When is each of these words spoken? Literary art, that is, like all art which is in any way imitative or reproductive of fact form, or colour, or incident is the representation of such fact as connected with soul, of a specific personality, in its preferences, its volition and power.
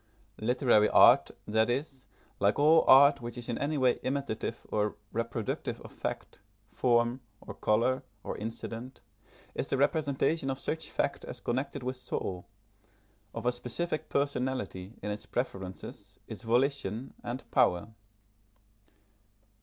Literary 0.39 0.89
art, 0.89 1.29
that 1.47 1.69
is, 1.69 2.07
like 2.39 2.57
all 2.57 2.83
art 2.87 3.21
which 3.21 3.37
is 3.37 3.49
in 3.49 3.59
any 3.59 3.77
way 3.77 3.99
imitative 4.01 4.65
or 4.71 4.95
reproductive 5.13 5.79
of 5.81 5.91
fact 5.91 6.39
form, 6.73 7.21
or 7.39 7.53
colour, 7.53 8.01
or 8.23 8.35
incident 8.35 9.01
is 9.53 9.67
the 9.67 9.77
representation 9.77 10.49
of 10.49 10.59
such 10.59 10.89
fact 10.89 11.23
as 11.25 11.39
connected 11.39 11.83
with 11.83 11.97
soul, 11.97 12.47
of 13.35 13.45
a 13.45 13.51
specific 13.51 14.09
personality, 14.09 14.93
in 15.03 15.11
its 15.11 15.27
preferences, 15.27 16.19
its 16.27 16.41
volition 16.41 17.13
and 17.23 17.43
power. 17.51 17.89